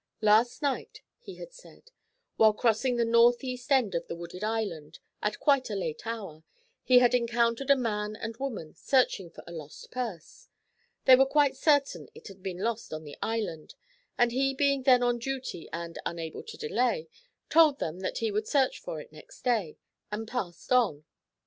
[0.21, 1.91] Last night, he had said,
[2.35, 6.43] while crossing the north east end of the Wooded Island, at quite a late hour,
[6.83, 10.47] he had encountered a man and woman searching for a lost purse.
[11.05, 13.75] They were quite certain it had been lost on the island,
[14.17, 17.07] and he being then on duty and 'unable to delay,'
[17.51, 19.77] told them that he would search for it next day,
[20.11, 21.05] and passed on.